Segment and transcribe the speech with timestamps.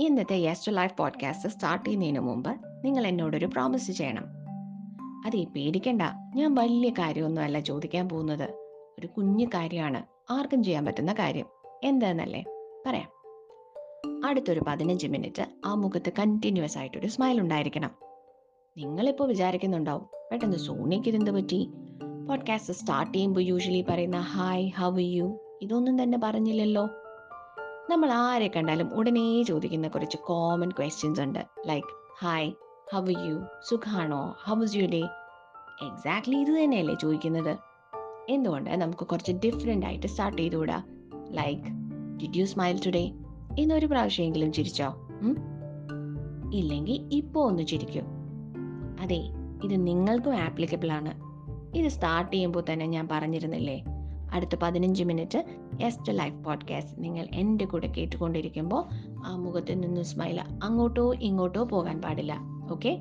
[0.00, 4.24] ഇന്നത്തെ yester life podcast start ചെയ്യുന്നതിന് മുമ്പ് നിങ്ങൾ എന്നോടൊരു പ്രോമിസ് ചെയ്യണം.
[5.26, 6.02] അതേ പേടിക്കണ്ട.
[6.34, 8.50] ഞാൻ വലിയ കാര്യമൊന്നുമല്ല ചോദിക്കാൻ പോകുന്നത്.
[8.98, 10.02] ഒരു കുഞ്ഞു കാര്യമാണ്.
[10.32, 11.46] ആർക്കും ചെയ്യാൻ പറ്റുന്ന കാര്യം.
[11.84, 12.44] എന്താന്നല്ലേ?
[12.86, 13.08] പറയാം.
[14.26, 17.90] അടുത്തൊരു പതിനഞ്ച് മിനിറ്റ് ആ മുഖത്ത് കണ്ടിന്യൂസ് ആയിട്ടൊരു സ്മൈൽ ഉണ്ടായിരിക്കണം.
[18.78, 21.70] നിങ്ങളിപ്പോൾ വിചാരിക്കുന്നുണ്ടാവും പെട്ടെന്ന് സോണിക്ക് ഇതെന്ത് പറ്റി?
[22.28, 26.88] പോഡ്കാസ്റ്റ് സ്റ്റാർട്ട് ചെയ്യുമ്പോൾ യൂഷ്വലി പറയുന്ന ഹായ് ഹവ് യു ഇതൊന്നും തന്നെ പറഞ്ഞില്ലല്ലോ.
[27.90, 31.46] നമ്മൾ ആരെ കണ്ടാലും ഉടനെ ചോദിക്കുന്ന കുറച്ച് കോമൺ ക്വസ്റ്റ്യൻസ് ഉണ്ട്.
[31.66, 31.86] ലൈക്ക്
[32.20, 32.52] ഹായ്
[32.94, 34.36] ഹവ് യു സുഖാണോ?
[34.44, 35.00] How how's you day
[35.82, 37.58] exactly ഇത് തന്നെയല്ലേ ചോദിക്കുന്നത്.
[38.28, 38.70] എന്തുകൊണ്ട്?
[38.70, 40.82] നമുക്ക് കുറച്ച് ഡിഫറെന്റ് ആയിട്ട് start ചെയ്തുകൂടാ.
[41.30, 41.62] Like
[42.22, 43.12] did you smile today
[43.58, 44.94] എന്നൊരു പ്രാവശ്യമെങ്കിലും ചിരിച്ചോ?
[46.54, 48.00] ഇല്ലെങ്കിൽ ഇപ്പോൾ ഒന്ന് ചിരിക്കൂ.
[49.00, 49.30] അതെ
[49.64, 51.12] ഇത് നിങ്ങൾക്കും ആപ്ലിക്കബിൾ ആണ്.
[51.78, 53.84] ഇത് സ്റ്റാർട്ട് ചെയ്യുമ്പോൾ തന്നെ ഞാൻ പറഞ്ഞിരുന്നില്ലേ?
[54.32, 55.44] അടുത്ത പതിനഞ്ച് മിനിറ്റ്
[55.82, 58.84] എസ്റ്റ് ലൈഫ് പോഡ്കാസ്റ്റ് നിങ്ങൾ എന്റെ കൂടെ കേട്ടുകൊണ്ടിരിക്കുമ്പോൾ
[59.26, 62.38] ആ മുഖത്ത് നിന്ന് സ്മൈൽ അങ്ങോട്ടോ ഇങ്ങോട്ടോ പോകാൻ പാടില്ല
[62.72, 62.98] ഓക്കെ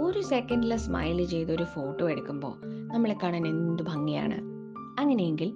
[0.00, 2.60] ഒരു സെക്കൻഡിൽ സ്മൈൽ ചെയ്ത് ഒരു ഫോട്ടോ എടുക്കുമ്പോൾ
[2.92, 4.34] നമ്മളെ കാണാൻ എന്ത് ഭംഗിയാണ്?
[5.00, 5.48] അങ്ങനെയെങ്കിൽ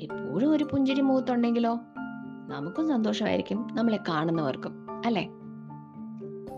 [0.00, 1.80] എപ്പോഴും ഒരു പുഞ്ചിരി മുഖത്തുണ്ടെങ്കിലോ?
[2.48, 5.28] നമുക്കും സന്തോഷമായിരിക്കും നമ്മളെ കാണുന്നവർക്കും അല്ലേ?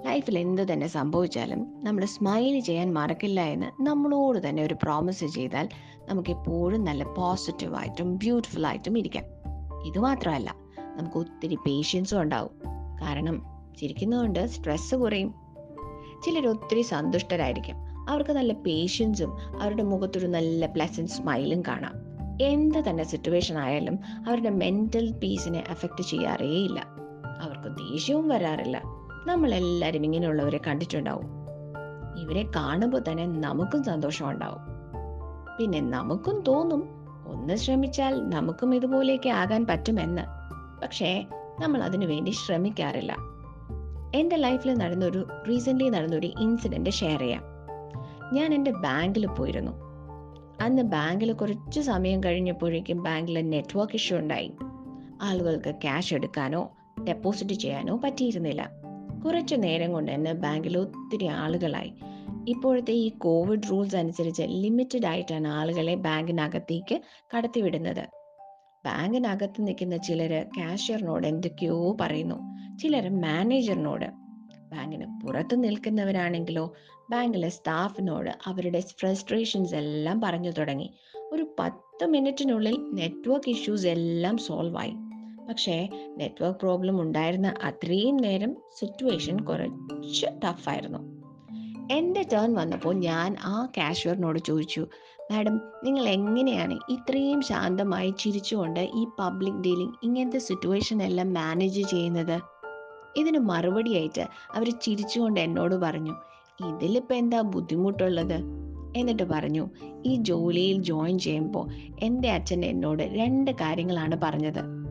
[0.04, 5.68] ലൈഫിൽ എന്ത് തന്നെ സംഭവിച്ചാലും നമ്മൾ സ്മൈൽ ചെയ്യാൻ മറക്കില്ല എന്ന് നമ്മളോട് തന്നെ ഒരു പ്രോമിസ് ചെയ്താൽ
[6.08, 8.18] നമുക്ക് എപ്പോഴും നല്ല പോസിറ്റീവായിട്ടും
[8.66, 9.24] ആയിട്ടും ഇരിക്കാം.
[9.86, 10.54] ഇത് മാത്രമല്ല
[10.96, 12.50] നമുക്ക് ഒത്തിരി പേഷ്യൻസും ഉണ്ടാവും.
[13.02, 13.42] കാരണം
[13.80, 15.34] ചിരിക്കുന്നതുകൊണ്ട് സ്ട്രെസ് കുറയും.
[16.24, 17.76] ചിലർ ഒത്തിരി സന്തുഷ്ടരായിരിക്കും.
[18.08, 21.92] അവർക്ക് നല്ല പേഷ്യൻസും അവരുടെ മുഖത്തൊരു നല്ല പ്ലസന്റ് സ്മൈലും കാണാം.
[22.42, 26.86] എന്ത് തന്നെ സിറ്റുവേഷൻ ആയാലും അവരുടെ മെന്റൽ പീസിനെ അഫക്റ്റ് ചെയ്യാറേയില്ല.
[27.42, 28.82] അവർക്ക് ദേഷ്യവും വരാറില്ല.
[29.26, 31.26] നമ്മളെല്ലാവരും ഇങ്ങനെയുള്ളവരെ കണ്ടിട്ടുണ്ടാവും.
[32.20, 34.58] ഇവരെ കാണുമ്പോൾ തന്നെ നമുക്കും സന്തോഷം ഉണ്ടാവും.
[35.58, 36.88] പിന്നെ നമുക്കും തോന്നും
[37.26, 40.22] ഒന്ന് ശ്രമിച്ചാൽ നമുക്കും ഇതുപോലെയൊക്കെ ആകാൻ പറ്റുമെന്ന്.
[40.82, 41.26] പക്ഷേ
[41.60, 43.16] നമ്മൾ അതിനു വേണ്ടി ശ്രമിക്കാറില്ല.
[44.14, 47.42] എന്റെ ലൈഫിൽ നടന്നൊരു റീസെന്റ്ലി നടന്നൊരു ഇൻസിഡന്റ് ഷെയർ ചെയ്യാം.
[48.32, 49.72] ഞാൻ എന്റെ ബാങ്കിൽ പോയിരുന്നു.
[50.60, 54.52] അന്ന് ബാങ്കിൽ കുറച്ച് സമയം കഴിഞ്ഞപ്പോഴേക്കും ബാങ്കിൽ നെറ്റ്വർക്ക് ഇഷ്യൂ ഉണ്ടായി.
[55.22, 56.70] ആളുകൾക്ക് ക്യാഷ് എടുക്കാനോ
[57.08, 58.83] ഡെപ്പോസിറ്റ് ചെയ്യാനോ പറ്റിയിരുന്നില്ല.
[59.24, 61.92] കുറച്ചു നേരം കൊണ്ട് തന്നെ ബാങ്കിൽ ഒത്തിരി ആളുകളായി.
[62.48, 67.00] ഇപ്പോഴത്തെ ഈ കോവിഡ് റൂൾസ് അനുസരിച്ച് ലിമിറ്റഡ് ആയിട്ടാണ് ആളുകളെ ബാങ്കിനകത്തേക്ക്
[67.36, 68.06] കടത്തിവിടുന്നത്.
[68.86, 72.34] ബാങ്കിനകത്ത് നിൽക്കുന്ന ചിലര് കാഷ്യറിനോട് എന്തൊക്കെയോ പറയുന്നു.
[72.78, 74.04] ചിലർ മാനേജറിനോട്.
[74.72, 76.72] ബാങ്കിന് പുറത്ത് നിൽക്കുന്നവരാണെങ്കിലോ
[77.10, 80.90] ബാങ്കിലെ സ്റ്റാഫിനോട് അവരുടെ ഫ്രസ്ട്രേഷൻസ് എല്ലാം പറഞ്ഞു തുടങ്ങി.
[81.16, 84.92] ഒരു പത്ത് മിനിറ്റിനുള്ളിൽ നെറ്റ്വർക്ക് ഇഷ്യൂസ് എല്ലാം സോൾവ് ആയി
[85.48, 90.98] പക്ഷേ നെറ്റ്വർക്ക് പ്രോബ്ലം ഉണ്ടായിരുന്ന അത്രയും നേരം സിറ്റുവേഷൻ കുറച്ച് ടഫായിരുന്നു
[91.90, 94.86] എന്റെ ടേൺ വന്നപ്പോൾ ഞാൻ ആ കാഷ്യറിനോട് ചോദിച്ചു
[95.30, 102.40] മാഡം നിങ്ങൾ എങ്ങനെയാണ് ഇത്രയും ശാന്തമായി ചിരിച്ചുകൊണ്ട് ഈ പബ്ലിക് ഡീലിംഗ് ഇങ്ങനത്തെ സിറ്റുവേഷൻ എല്ലാം മാനേജ് ചെയ്യുന്നത്?
[103.16, 106.14] ഇതിന് മറുപടിയായിട്ട് അവർ ചിരിച്ചുകൊണ്ട് എന്നോട് പറഞ്ഞു
[106.66, 108.38] ഇതിലിപ്പോൾ എന്താ ബുദ്ധിമുട്ടുള്ളത്?
[108.96, 109.66] എന്നിട്ട് പറഞ്ഞു
[110.06, 111.66] ഈ ജോലിയിൽ ജോയിൻ ചെയ്യുമ്പോൾ
[112.02, 114.83] എന്റെ അച്ഛൻ എന്നോട് രണ്ട് കാര്യങ്ങളാണ് പറഞ്ഞത്.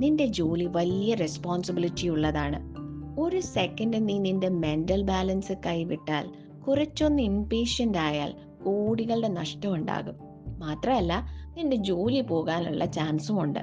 [0.00, 2.74] നിന്റെ ജോലി വലിയ റെസ്പോൺസിബിലിറ്റി ഉള്ളതാണ്.
[3.20, 6.30] ഒരു സെക്കൻഡ് നീ നിന്റെ മെന്റൽ ബാലൻസ് കൈവിട്ടാൽ
[6.68, 8.34] കുറച്ചൊന്ന് ഇംപേഷ്യന്റ് ആയാൽ
[8.64, 10.14] കോടികളുടെ നഷ്ടം ഉണ്ടാകും.
[10.58, 13.58] മാത്രമല്ല നിന്റെ ജോലി പോകാനുള്ള ചാൻസും ഉണ്ട്.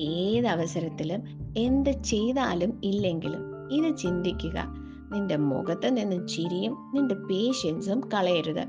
[0.00, 1.22] ഏത് അവസരത്തിലും
[1.56, 4.64] എന്ത് ചെയ്താലും ഇല്ലെങ്കിലും ഇത് ചിന്തിക്കുക.
[5.12, 8.64] നിന്റെ മുഖത്ത് നിന്ന് ചിരിയും നിന്റെ പേഷ്യൻസും കളയരുത്.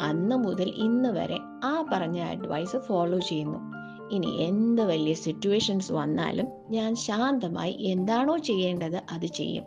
[0.00, 3.77] അന്ന് മുതൽ ഇന്ന് വരെ ആ പറഞ്ഞ അഡ്വൈസ് ഫോളോ ചെയ്യുന്നു.
[4.12, 9.64] ഇനി എന്ത് വലിയ സിറ്റുവേഷൻസ് വന്നാലും ഞാൻ ശാന്തമായി എന്താണോ ചെയ്യേണ്ടത് അത് ചെയ്യും.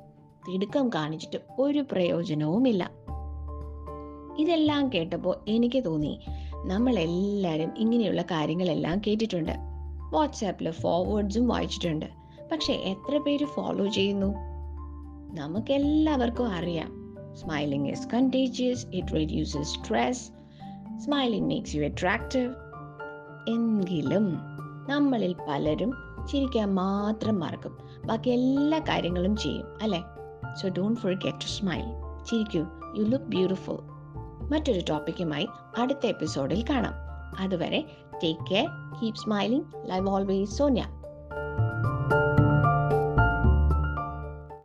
[0.52, 2.92] തിടുക്കം കാണിച്ചിട്ട് ഒരു പ്രയോജനവുമില്ല.
[4.40, 6.20] ഇതെല്ലാം കേട്ടപ്പോൾ എനിക്ക് തോന്നി
[6.66, 9.52] നമ്മൾ എല്ലാവരും ഇങ്ങനെയുള്ള കാര്യങ്ങളെല്ലാം കേട്ടിട്ടുണ്ട്.
[10.12, 12.06] വാട്സാപ്പിൽ ഫോർവേഡ്സും വായിച്ചിട്ടുണ്ട്.
[12.52, 14.28] പക്ഷെ എത്ര പേര് ഫോളോ ചെയ്യുന്നു?
[15.34, 17.02] നമുക്കെല്ലാവർക്കും അറിയാം.
[17.36, 20.32] Smiling is contagious it reduces stress
[21.00, 22.54] smiling makes you attractive
[23.48, 24.38] എങ്കിലും
[24.90, 25.94] നമ്മളിൽ പലരും
[26.32, 27.78] ചിരിക്കാൻ മാത്രം മറക്കും.
[28.06, 30.04] ബാക്കി എല്ലാ കാര്യങ്ങളും ചെയ്യും അല്ലേ?
[30.62, 31.86] So don't forget to smile
[32.30, 32.66] ചിരിക്കൂ.
[32.96, 33.78] You look beautiful
[34.52, 35.48] മറ്റൊരു ടോപ്പിക്കുമായി
[35.78, 36.94] അടുത്ത എപ്പിസോഡിൽ കാണാം.
[37.40, 38.68] അതുവരെ take care
[39.02, 40.84] keep smiling live always Sonya